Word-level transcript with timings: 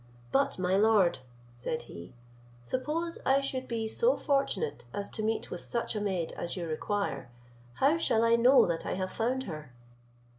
"But, 0.31 0.57
my 0.57 0.77
lord," 0.77 1.19
said 1.55 1.83
he, 1.83 2.15
"suppose 2.63 3.19
I 3.23 3.39
should 3.39 3.67
be 3.67 3.87
so 3.87 4.17
fortunate 4.17 4.85
as 4.95 5.11
to 5.11 5.21
meet 5.21 5.51
with 5.51 5.63
such 5.63 5.95
a 5.95 6.01
maid 6.01 6.31
as 6.31 6.57
you 6.57 6.65
require, 6.67 7.29
how 7.73 7.99
shall 7.99 8.23
I 8.25 8.35
know 8.35 8.65
that 8.65 8.83
I 8.83 8.93
have 8.95 9.11
found 9.11 9.43
her?" 9.43 9.71